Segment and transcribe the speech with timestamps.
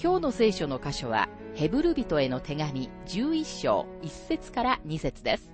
[0.00, 5.50] 今日の聖書の箇所は、ヘブル人への手紙11章1節から2節です。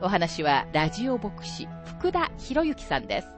[0.00, 3.28] お話は、ラジオ牧師、福田博之さんです。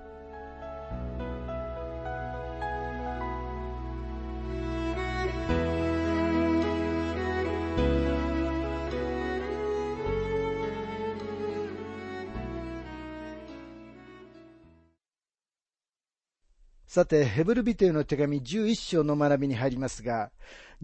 [16.94, 20.30] さて、ヘブル人への手紙11章の学びに入りますが、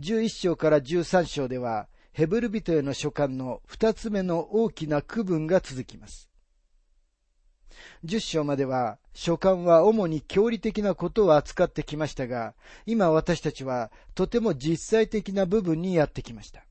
[0.01, 6.29] 11章から13章では、ヘブル人への書簡の二つ目の大きな区分が続きます。
[8.05, 12.55] 10章までは、書簡は主に教理的なことを扱ってきましたが、
[12.87, 16.65] 今私たちはとても実際的な部分にやってきました。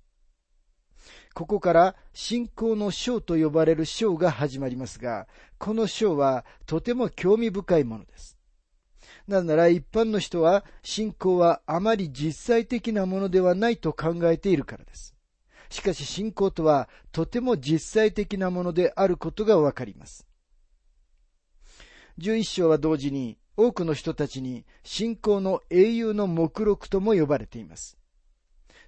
[1.33, 8.38] ここから信仰の章と呼ばれる章が始まりますが、この章はとても興味深いものです。
[9.29, 15.15] なぜなら一般の人は信仰はあまり実際的なものではないと考えているからです。
[15.69, 20.25] しかし信仰とはとても実際的なものであることがわかります。
[22.17, 27.99] 11章は同時に多くの人たちに信仰の英雄の目録とも呼ばれています。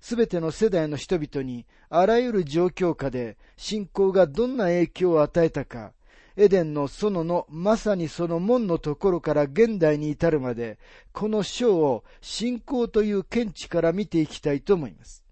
[0.02, 5.94] すべての世代の人々にあらゆる状況下で信仰がどんな影響を与えたか、
[6.42, 10.80] エデンの園のまさにその門のところから現代に至るまで、
[11.12, 15.24] この章を信仰という見地から見ていきたいと思います。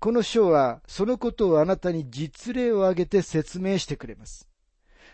[0.00, 4.46] この章はそのことをあなたに実例を挙げて説明してくれます。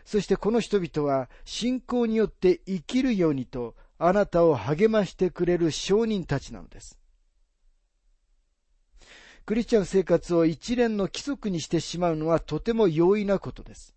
[0.04, 6.98] そしてこの人々は信仰によって生きるようにとあなたを励ましてくれる証人たちなのです。
[9.44, 13.94] クリスチャン生活を一連の規則にしてしまうのはとても容易なことです。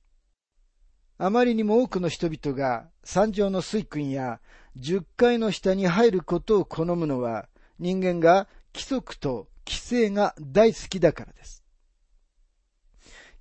[1.18, 4.42] あまりにも多くの人々が山上の水訓や
[4.76, 7.48] 十階の下に入ることを好むのは
[7.80, 11.64] 人間が規則と規制が大好きだからです。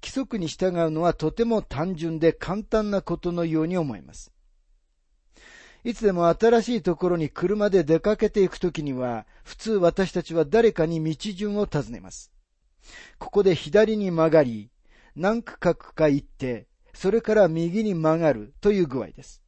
[0.02, 4.33] 規則に従うのはとても単純で簡単なことのように思います。
[5.84, 12.32] いつでも新しいところに車で出かけていくときには、普通私たちは誰かに道順を尋ねます。
[13.18, 14.70] ここで左に曲がり、
[15.14, 19.42] 何区画か行って、それから右に曲がるという具合です。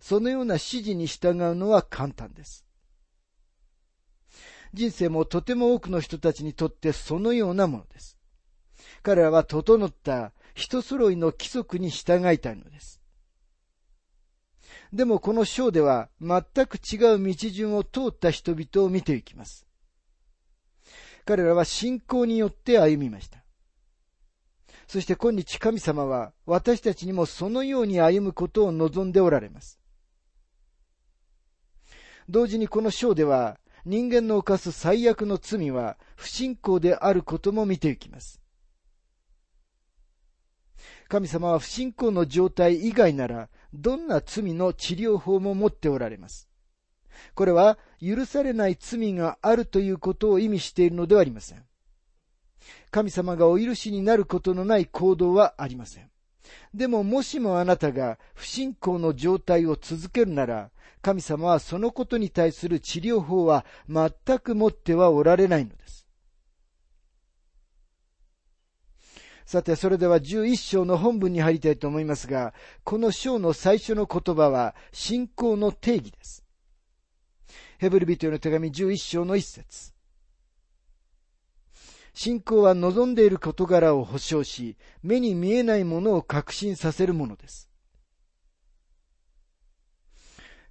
[0.00, 2.66] そのような指示に従うのは簡単です。
[4.74, 8.18] 人生もとても多くの人たちにとってそのようなものです。
[9.02, 13.00] 彼らは整った人揃いの規則に従いたいのです。
[14.96, 19.66] でもこの章では全く違う道順を通った人々を見ていきます。
[21.26, 23.44] 彼らは信仰によって歩みました。
[24.88, 29.78] そして今日神様は私たちにもそのように歩むことを望んでおられます。
[32.30, 38.40] 同時にこの章では人間の犯す最悪の罪は不信仰であることも見ていきます。
[41.08, 46.48] 神様は不信仰の状態以外ならどんな罪の治療法も持っておられます。
[47.34, 51.64] これは許されない罪があるということを意味しているのではありません。
[52.90, 56.10] 神様がお許しになることのない行動はありません。
[56.74, 60.70] でももしもあなたが不信仰の状態を続けるなら、
[61.02, 66.05] 神様はそのことに対する治療法は全く持ってはおられないのです。
[69.46, 72.52] さて、それでは11章の本文に入りたいと思いますが、
[72.82, 76.44] この章の最初の言葉は信仰の定義です。
[77.78, 79.94] ヘブル人への手紙11章の一節。
[82.12, 87.70] 信仰は望んでいる事柄を保証し、目に見えないものを確信させるものです。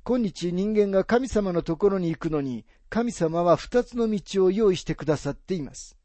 [0.03, 5.97] 今日人間が神様のところに行くのに、神様は二つの道を用意してくださっています。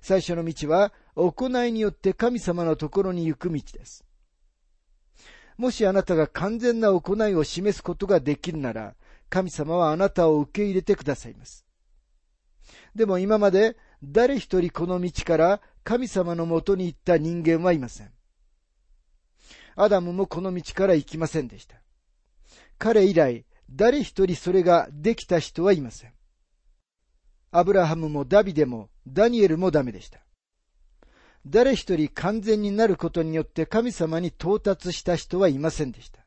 [0.00, 4.04] 最初の道は、行いによって神様のところに行く道です。
[5.56, 8.94] もしあなたが完全な行いを示すことができるなら、
[9.28, 11.66] 神様はあなたを受け入れてくださいます。
[12.94, 18.10] でも今まで誰一人この道から神様のもとに行った人間はいません。
[19.76, 21.76] アダムもこの道から行きませんでした。
[22.78, 26.12] 彼以来、誰一人それができた人はいません。
[27.52, 30.20] アブラハムもダビデもダニエルもダメでした。
[31.46, 36.20] 誰一人完全になることによって神様に到達した人はいませんでした。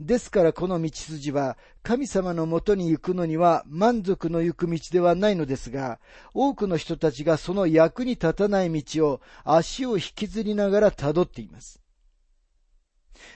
[0.00, 6.00] ですからこの道筋は神様のもとに行くのには満足の行く道ではないのですが、
[6.34, 11.80] 多くの人たちがその役に立たない道を足を引きずりながら辿っています。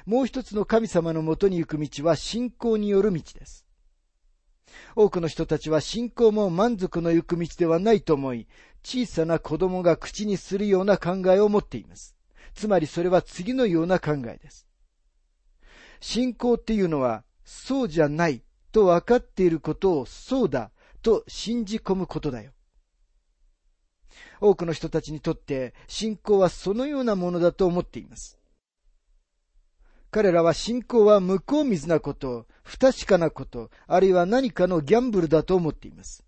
[0.04, 3.66] もう一つの神様のもとに行く道は信仰による道です。
[4.94, 8.46] 多くの人たちは信仰も満足の行く道ではないと思い、
[8.82, 12.16] 小さな子供が口にするような考えを持っています。
[12.54, 14.66] つまりそれは次のような考えです。
[16.00, 18.42] 信仰っていうのは、そうじゃない
[18.72, 20.70] と分かっていることをそうだ
[21.02, 22.52] と信じ込むことだよ。
[24.40, 28.38] 多くの人たちにとって信仰はそのようなものだと思っています。
[30.10, 36.24] 彼らは信仰は向こう水なこと、不確かなこと、あるいは何かのギャンブルだと思っています。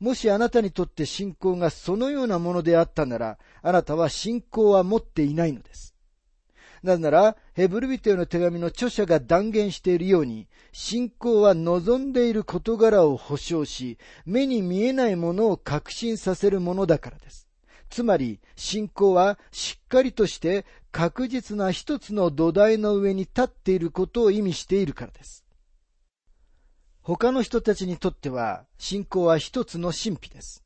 [0.00, 5.94] もしあなたにとって信仰がそのようなものであったなら、あなたは信仰は持っていないのです。
[6.82, 17.48] なぜなら、ヘブルビテの手紙の著者が断言しているように、信仰は望んでいる事柄を保証し、目に見えないものを確信させるものだからです。
[17.90, 25.44] つまり、信仰はしっかりとして確実な一つの土台の上に立っていることを意味しているからです。
[27.08, 30.62] 他の人たちにとっては、信仰は一つの神秘です。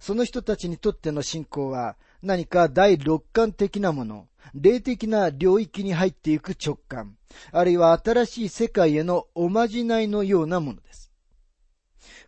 [0.00, 7.16] その人たちにとっての信仰は、何か第六感的なもの、霊的な領域に入っていく直感、
[7.52, 11.12] あるいは新しい世界へのおまじないのようなものです。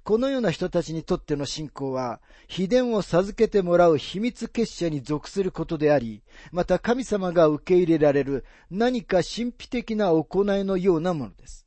[0.04, 6.22] このような人たちにとっての信仰は、秘伝を授けてもらう秘密結社に属することであり、
[6.52, 11.65] また神様が受け入れられる何か神秘的な行いのようなものです。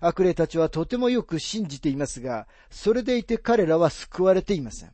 [0.00, 4.92] 悪霊たちはとてもよく信じていますが、それでいて彼らは救われていません。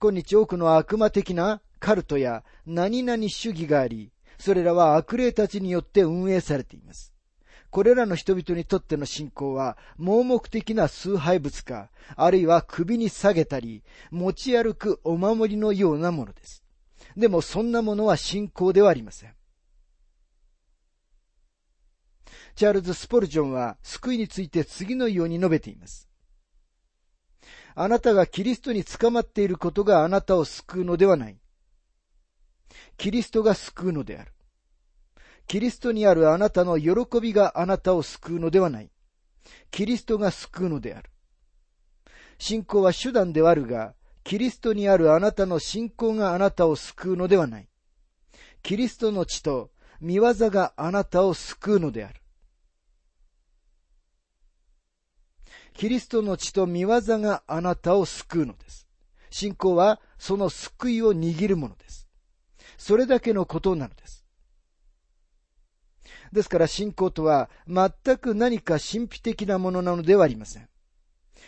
[0.00, 7.12] 今日多くの悪魔的なカルトや何々主義があり、それらは悪霊たちによって運営されています。
[7.70, 16.62] これらの人々にとっての信仰は盲目的な崇拝物か、あるいは首に下げたり、持ち歩くお守りのようなものです。
[17.16, 19.35] でもそんなものは信仰ではありません。
[22.56, 26.08] チャールズ・スポルジョンは救いについて次のように述べています。
[27.74, 31.36] あなたがキリストに捕まっていることがあなたを救うのではない。
[32.96, 34.32] キリストが救うのである。
[35.46, 38.90] キリストにあるあなたの喜びがあなたを救うのではない。
[39.70, 41.10] キリストが救うのである。
[42.38, 43.94] 信仰は手段ではあるが、
[44.24, 47.68] キリストにあるあなたの信仰があなたを救うのではない。
[48.62, 49.70] キリストの血と
[50.00, 52.22] 見業があなたを救うのである。
[55.76, 58.86] キリストの血と見業があなたを救うのです。
[59.30, 62.08] 信仰はその救いを握るものです。
[62.78, 64.24] それだけのことなのです。
[66.32, 70.68] ですから信仰とは全く何か神秘的なものなのではありません。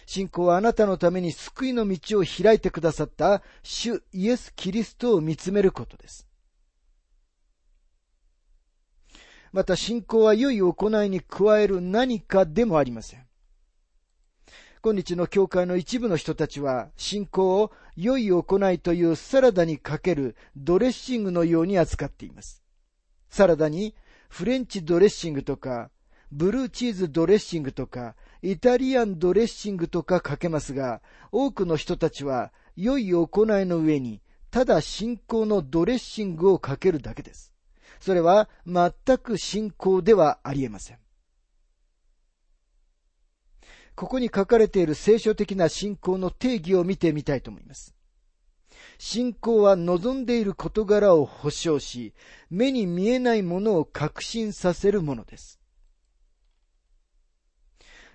[0.05, 6.27] 信仰はあなたのために救いの道を開いてくださった主イエス・キリストを見つめることです。
[9.53, 13.28] また信仰は良い行いに加える何かでもありません。
[14.83, 22.63] 今日の教会の一部の人たちは、信仰を良い行いというサラダにかけるドレッシングのように扱っています。
[23.29, 23.95] サラダに
[24.29, 25.91] フレンチドレッシングとか、
[26.31, 31.01] ブルーチーズドレッシングとか、イタリアンドレッシングとかかけますが、
[31.33, 33.27] 多くの人たちは良い行
[33.61, 34.21] いの上に、
[34.51, 37.53] ただ信仰のドレッシングをかけるだけです。
[38.01, 40.99] それは全く信仰ではありえません。
[43.99, 47.97] ここに書かれている聖書的な信仰の定義を見てみたいと思います。
[48.97, 52.15] 信仰は望んでいる事柄を保証し、
[52.49, 55.59] 目に見えないものを確信させるものです。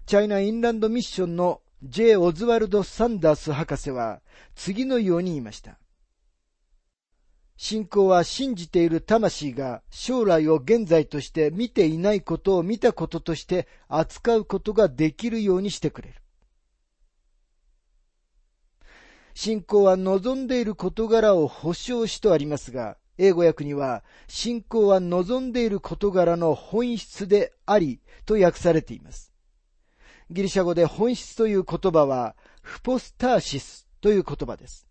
[0.05, 2.15] チャイナ・インランド・ミッションの J.
[2.15, 4.21] オズワルド・サンダース博士は
[4.55, 5.79] 次のように言いました。
[7.55, 16.15] 信仰は信じている魂が将来を現在として見ていないことを見たこととして扱うことができるようにしてくれる。
[19.36, 29.31] 信仰は望んでいる事柄を保証しとありますが、英語訳には、信仰は望んでいる事柄の本質でありと訳されています。
[30.29, 34.88] ギリシャ語で本質という言葉は、フポスターシスという言葉です。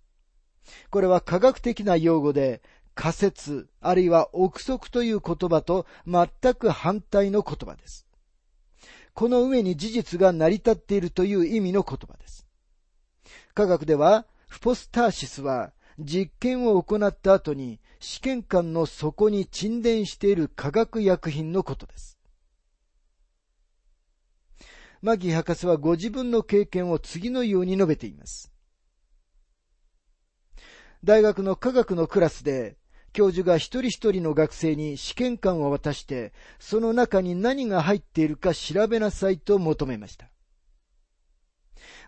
[0.91, 2.63] これは科学的な用語で、
[2.95, 8.07] 仮説、あるいは憶測という言葉と全く反対の言葉です。
[9.15, 12.47] この上に事実が成り立っているという意味の言葉です。
[13.55, 22.19] 科学では、フポスターシスは実験を行った後に試験管の底に沈殿している化学薬品のことです。
[25.01, 28.52] マギ博士はご自分の経験を次のように述べています。
[31.05, 32.77] 大学の科学のクラスで
[33.13, 40.31] 教授が一人一人の学生に試験管を渡して、その中に何が入っているか調べなさいと求めました。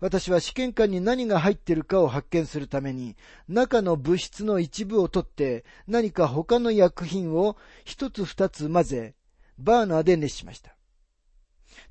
[0.00, 3.16] 私は試験管に何が入っているかを発見するために、
[3.48, 9.14] 中の物質の一部を取って、何か他の薬品を一つ二つ混ぜ、
[9.58, 10.76] バーナーで熱しました。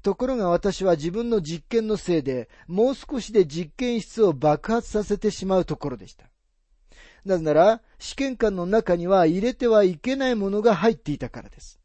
[0.02, 6.33] ところが私は自分の実験のせいで、もう少しで実験室を爆発させてしまうところでした。
[7.26, 11.80] なぜなら、試験管の中には入れてはいけないものが入っていたからです。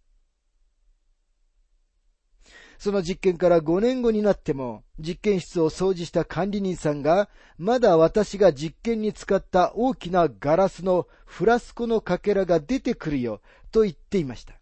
[2.78, 13.40] その実験から5年後になっても、実験室を掃除した管理人さんが、まだ私が実験に使った大きなガラスのフラスコのかけらが出てくるよ、
[13.73, 14.54] と言っていました。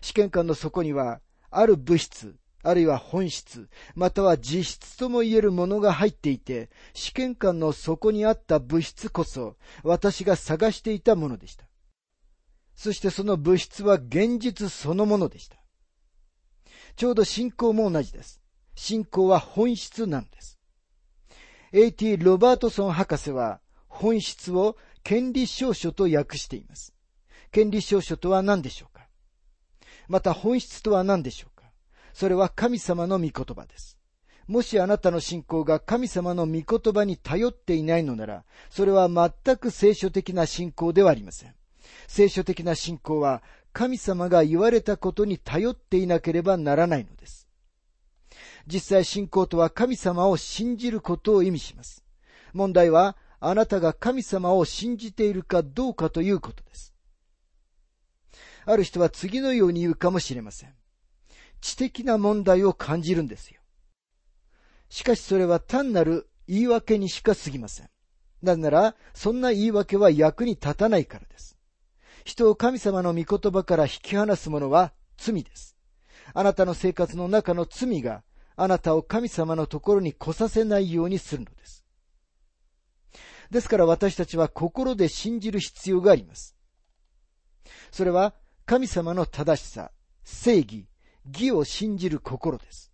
[0.00, 1.20] 試験管の底には、
[1.50, 11.66] ある物質、あるいは本質、または実質とも言えるものが入っていて、試験管の底にあった物質こそ、私が探していたものでした。
[12.74, 15.56] そしてその物質は現実そのものでした。
[16.96, 18.40] ちょうど信仰も同じです。
[18.74, 20.58] 信仰は本質なんです。
[21.72, 22.18] A.T.
[22.18, 26.94] ロバートソン博士は、本質を権利証書と訳しています。
[27.50, 29.08] 権利証書とは何でしょうか？
[30.08, 31.51] また本質とは何でしょう
[32.12, 33.98] それは神様の御言葉です。
[34.46, 41.54] もしあなたの信仰が神様の御言葉に頼っていないのなら、それは全く聖書的な信仰ではありません。
[42.08, 43.42] 聖書的な信仰は
[43.72, 47.48] 神様が言われたことに頼っていなければならないのです。
[48.66, 52.04] 実際信仰とは神様を信じることを意味します。
[52.52, 56.94] 問題はあなたが神様を信じているかどうかということです。
[58.64, 60.74] ある人は次のように言うかもしれません。
[61.62, 63.62] 知的な問題を感じるんですよ。
[64.90, 67.88] しかしそれは単なる言い訳にしか過ぎません。
[68.42, 71.56] なぜなら、そんな言い訳は役に立たないからです。
[72.24, 75.76] 人を神様の御言葉から引き離すものは罪です。
[76.34, 78.22] あなたの生活の中の罪が
[78.56, 81.84] あなたを神様のところに来させないようにするのです。
[83.50, 86.56] ですから私たちは心で信じる必要があります。
[87.92, 88.34] それは
[88.66, 89.92] 神様の正しさ、
[90.24, 90.86] 正義、
[91.26, 92.92] 義を信じる心です。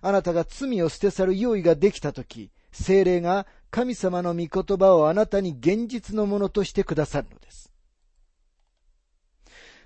[0.00, 7.72] あなたが罪を捨て去る用意ができたとき、精霊が神様の御言葉をあなたに現実のものとしてくださるのです。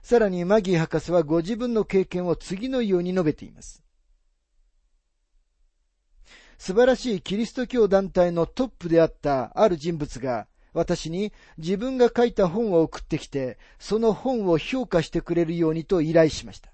[0.03, 3.83] さらにマギー博士はご自分の経験を次のように述べています。
[6.59, 16.71] 素晴らしいキリスト教団体のトップであったある人物が私に自分が書いた本を送ってきて、その本を評価してくれるようにと依頼しました。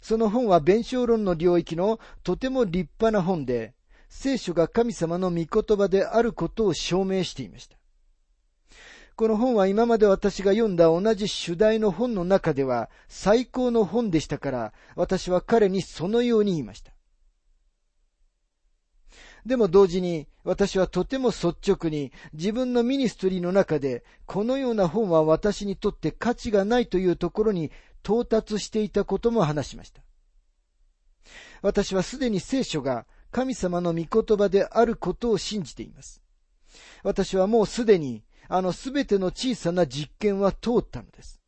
[0.00, 3.74] その本は弁証論の領域のとても立派な本で、
[4.08, 7.76] 聖書が神様の御言葉であることを証明していました。
[9.16, 16.92] この本は今まで私が読んだ同じ主題の本の中では最高の本でしたから、私は彼にそのように言いました。
[19.46, 27.70] でも同時に私はとても率直に自分のミニストリーの中でこのような本は私にとって価値がないというところに
[28.06, 30.00] 到達していたことも話しました。
[31.60, 36.22] 私はすでに聖書が神様の御言葉であることを信じています。
[37.02, 41.40] 私はもうすでにあのすべての小さな実験は通ったのです。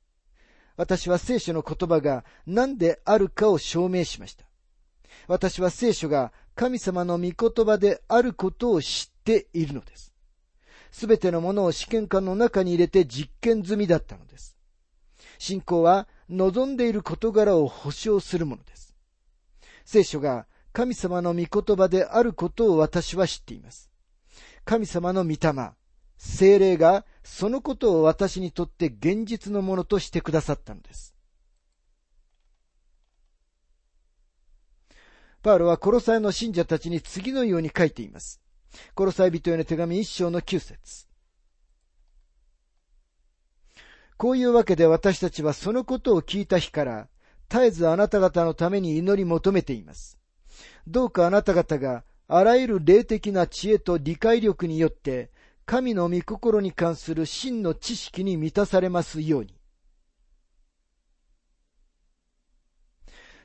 [0.76, 4.44] 私は聖書の言葉が何であるかを証明しました。
[5.28, 10.12] 私は聖書が神様の御言葉であることを知っているのです。
[10.90, 14.56] すべてのものを試験管の中に入れて実験済みだったのです。
[15.38, 18.94] 信仰は望んでいる事柄を保証するものです。
[19.84, 23.90] 聖書が神様の御言葉であることを私は知っています。
[24.64, 25.72] 神様の御霊、
[26.18, 31.14] 精霊がそのことを私にとって現実のものとしてくださったのです。
[35.42, 38.42] パウロはコロサイの信者たちに次のように書いています。
[38.94, 41.07] コロサイ人への手紙一章の九節
[44.18, 47.08] こういうわけで私たちはそのことを聞いた日から、
[47.48, 50.18] 絶えずあなた方のために祈り求めています。
[50.88, 55.30] どうかあなた方があらゆる霊的な知恵と理解力によって、
[55.64, 59.54] 神の御心に関する真の知識に満たされますように。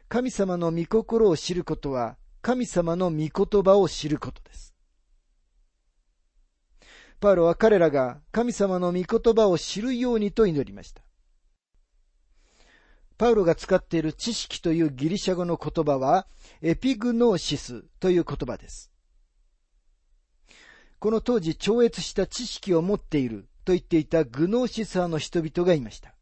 [0.10, 4.73] 神様の御心を知ることは、神様の御言葉を知ることです。
[7.24, 11.02] パウロは彼らが神様の御言葉を知るようにと祈りました。
[13.18, 16.28] パウロが使っている知識というギリシャ語の言葉は、
[16.62, 18.92] エピグノーシスという言葉です。
[21.00, 26.14] この当時超越した知識を持っていると言っていたグノーシス派の人々がいました。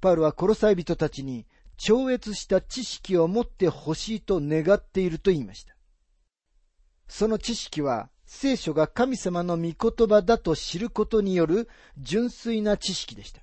[0.00, 5.76] パウロはコロサイ人たちに超越した知識を持ってほしいと願っていると言いました。
[7.08, 11.66] その知識は聖書が神様の御言葉だと知ることによる
[11.96, 13.40] 純粋な知識でした。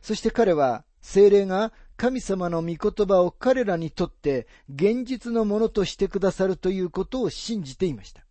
[0.00, 8.24] そして彼は精霊が神様の御言葉を彼らにとって現実のものとしてくださるということを信じていました。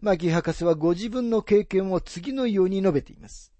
[0.00, 3.51] マギ博士はご自分の経験を次のように述べています。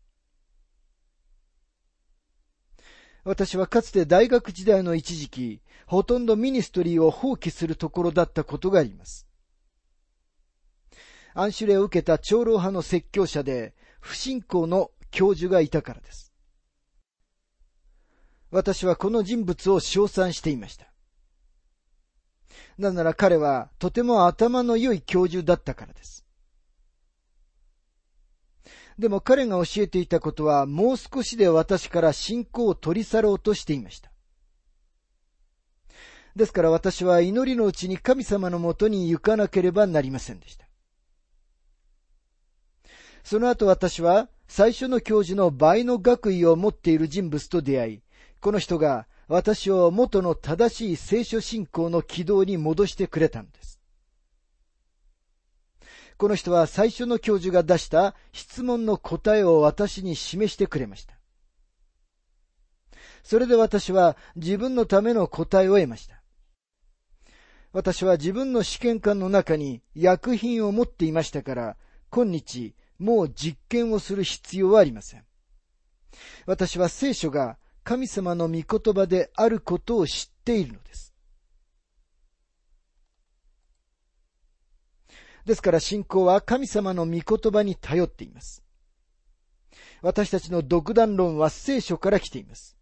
[3.24, 9.28] 私はかつて大学時代の一時期、ほとんどミニストリーを放棄するところだったことがあります。
[11.34, 16.32] 暗種例を受けた長老派の説教者で、不信仰の教授がいたからです。
[18.50, 20.92] 私はこの人物を称賛していました。
[22.76, 26.26] なぜなら彼はとても頭の良い教授だったからです。
[28.98, 34.10] でも彼が教えていたことはもう少しで私から信仰を取り去ろうとしていました。
[36.36, 40.66] ですから私は祈りのうちに神様のもとに行かなければなりませんでした。
[43.22, 48.02] その後私は最初の教授の倍の学位を持っている人物と出会い、
[48.40, 53.81] この人が私を元の正しい聖書信仰の軌道に戻してくれたんです。
[56.16, 61.14] この人は最初の教授が出した質問の答えを私に示してくれました。
[63.22, 66.22] それで私は自分のための答えを得ました。
[67.72, 71.76] 私は自分の試験官の中に薬品を持っていましたから、
[72.10, 75.24] 今日もう実験をする必要はありません。
[76.46, 81.11] 私は聖書が神様の御言葉であることを知っているのです。
[85.44, 88.62] ですから信仰は神様の御言葉に頼っています。
[90.00, 92.76] 私たちの独断論は聖書から来ています。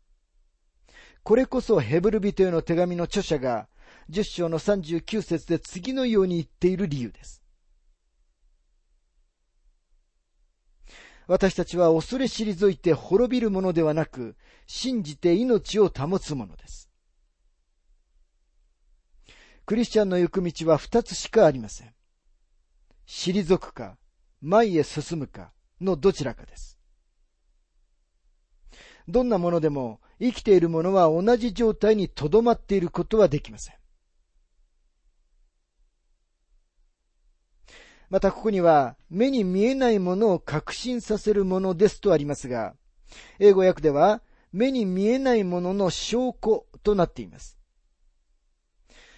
[1.23, 3.68] これこそヘブル人への手紙の著者が
[4.11, 7.42] 10章の39節で次のように言っている理由です。
[11.27, 16.90] 私たちは恐れ退いて滅びるものではなく、信じて命を保つものです。
[19.64, 21.94] クリスチャンの行く道は二つしかありません。
[23.12, 23.99] 退くか、
[24.40, 26.79] 前へ進むかのどちらかです。
[29.09, 33.75] どんなものでも生きているものは同じ状態にとどまっていることはできません。
[38.11, 42.75] またここには、目に見えないものを確信させるものですとありますが、
[43.40, 47.60] 英語訳では、目に見えないものの証拠となっています。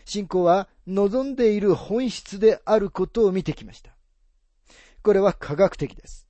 [0.05, 3.93] 信仰は望んでいる本質であることを見てきました。
[5.03, 6.29] これは科学的です。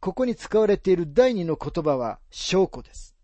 [0.00, 3.14] ここに使われている第二の言葉は証拠です。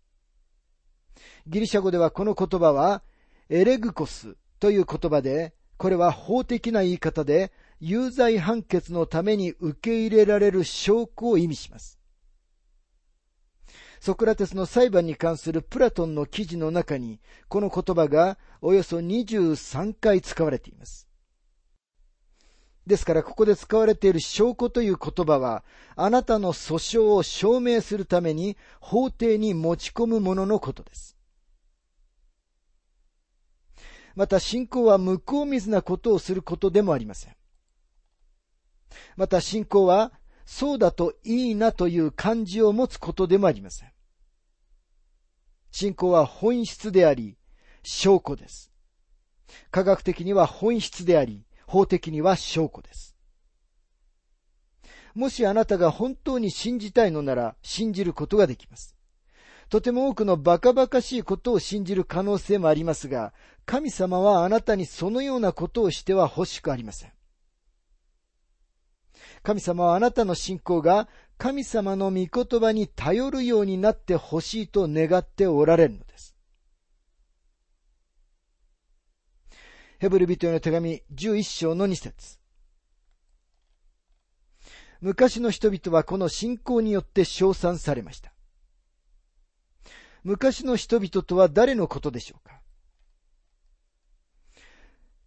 [1.47, 3.01] ギリシャ語ではこの言葉は
[3.49, 11.99] エレグコスという言葉で、これは法的な言い方で有罪判決のために受け入れられる証拠を意味します。
[13.99, 21.07] ソクラテスの裁判に関するプラトンの記事の中に、この言葉がおよそ23回使われています。
[22.85, 25.63] ですから、ここで使われている証拠という言葉は、
[25.95, 31.17] あなたの訴訟を証明するために法廷に持ち込むもののことです。
[34.15, 37.35] また、信仰は向こう水なことをすることでもありません。
[39.17, 40.11] また信仰は、
[40.45, 43.91] そうだといいなという感じを持つことでもありません。
[45.71, 47.37] 信仰は本質であり、
[47.83, 48.71] 証拠です。
[49.71, 53.15] 科学的には本質であり、法的には証拠です。
[55.13, 58.95] もしあなたが本当に信じたいのなら信じることができます。
[59.69, 63.33] とても多くのバカバカしいことを信じる可能性もありますが、
[63.65, 67.14] 神様はあなたにそのようなことをしては欲しくありません。
[69.45, 76.35] 神様はあなたの信仰が神様の御言葉に頼るようになってほしいと願っておられるのです。
[79.99, 82.39] ヘブル人への手紙11章の2節
[84.99, 88.33] 昔の人々はこの信仰によって称賛されました。
[90.23, 92.61] 昔の人々とは誰のことでしょうか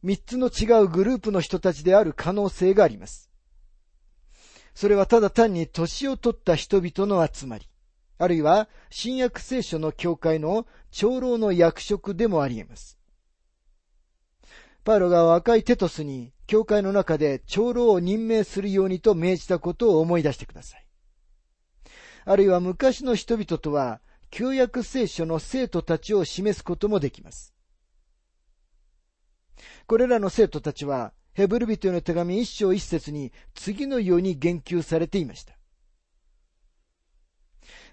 [0.03, 3.28] 三つの違うグループの人たちである可能性があります。
[4.79, 7.69] それはただ単に年を取った人々の集まり、
[8.17, 12.97] あるいは新約聖書の教会の長老の役職でもあり得ます。
[14.85, 20.87] パウロが若いテトスに教会の中で長老を任命するようにと命じたことを思い出してください。
[22.25, 27.53] あるいは昔の人々とは旧約聖書の生徒たちを示すこともできます。
[29.89, 35.57] これらの生徒たちは、ヘブル人への手紙一章一節に次のように言及されていました。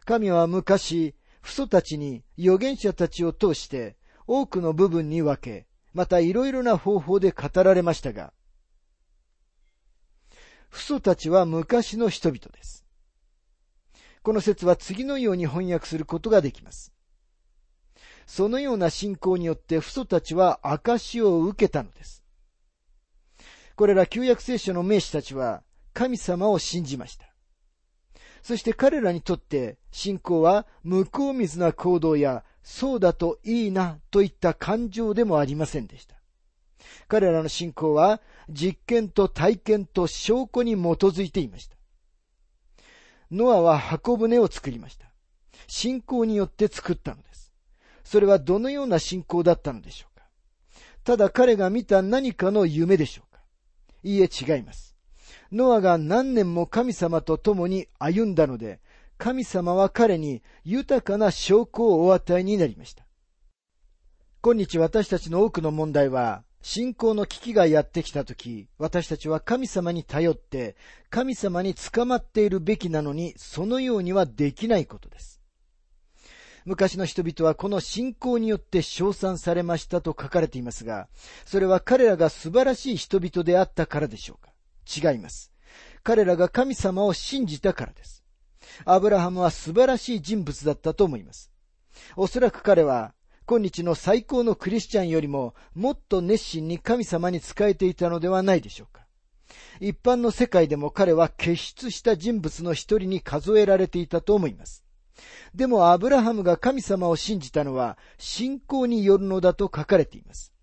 [0.04, 8.34] 神は昔、父祖たちに預言者たちを通して多くの部分に分け、またいろいろな方法で語られましたが、
[10.72, 12.84] 父祖たちは昔の人々です。
[14.24, 16.96] この説は次のように翻訳することができます。
[18.26, 22.25] そのような信仰によって父祖たちは証を受けたのです。
[23.76, 27.26] これら旧約聖書の名士たちは神様を信じました。
[28.42, 36.16] そして彼らにとって信仰は向こう水な行動やそうだといいなといった感情でもありませんでした。
[37.08, 41.76] 彼らの信仰は実験と体験と証拠に基づいていました。
[43.32, 45.08] ノアは箱舟を作りました。
[45.68, 47.52] 信仰によって作ったのです。
[48.06, 50.26] それはどのような信仰だったのでしょうか
[51.04, 53.35] ただ彼が見た何かの夢でしょうか
[54.06, 54.96] いいえ違います。
[55.52, 58.80] ノアが何年も神様と共に歩んだので、
[59.18, 63.06] 神様は彼に豊かな証拠をお与えになりました。
[64.44, 70.76] 今日私たちの多くの問題は、信仰の危機がやってきたとき、私たちは神様に頼って、
[71.10, 75.35] 神様に捕まっているべきなのに、そのようにはできないことです。
[76.66, 81.08] 昔の人々はこの信仰によって称賛されましたと書かれていますが、
[81.46, 84.52] それは彼らが素晴らしい人々であったからでしょうか？
[85.12, 85.52] 違います。
[86.04, 88.24] 彼らが神様を信じたからです。
[88.84, 91.52] アブラハムは素晴らしい人物だったと思います。
[92.16, 93.14] おそらく彼は、
[93.46, 99.06] 今日の最高のクリスチャンよりももっと熱心に神様に仕えていたのではないでしょうか。
[99.80, 104.85] 一般の世界でも彼は傑出した人物の一人に数えられていたと思います。
[105.54, 110.56] でもアブラハムが神様を信じたのは信仰によるのだと書かれています。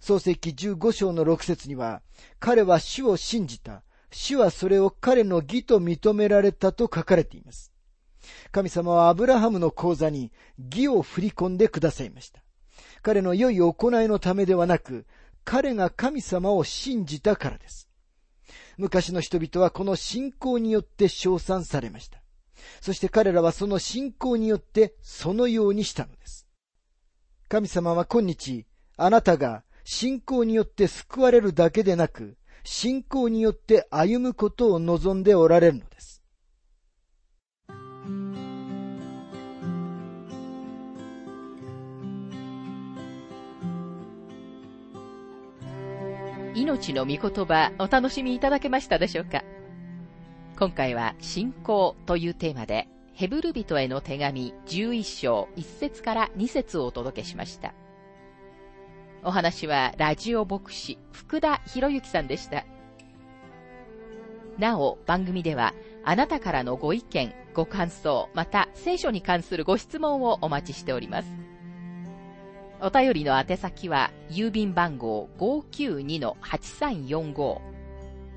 [0.00, 2.02] 創世記15章の6節には、
[2.38, 3.82] 彼は主を信じた。
[4.12, 7.72] 主はそれを彼の義と認められたと書かれています。
[8.52, 12.42] 神様はアブラハムの口座に義を振り込んでくださいました。
[13.00, 13.70] 彼の良い行
[14.02, 15.06] いのためではなく、
[15.44, 17.88] 彼が神様を信じたからです。
[18.76, 22.23] 昔の人々はこの信仰によって称賛されました。
[22.80, 26.46] そして彼らはその信仰によってそのようにしたのです。
[27.48, 36.22] 神様は今日、あなたが信仰によって救われるだけでなく、信仰によって歩むことを望んでおられるのです。
[46.54, 49.42] 命の御言葉お楽しみいただけましたでしょうか？
[50.56, 57.74] 今回は信仰というテーマで、ヘブル人への手紙11章1節から2節をお届けしました。
[59.24, 62.64] お話はラジオ牧師福田博之さんでした。
[64.56, 71.28] なお、番組ではあなたからのご意見、ご感想、また聖書に関するご質問をお待ちしております。
[72.80, 77.73] お便りの宛先は郵便番号592-8345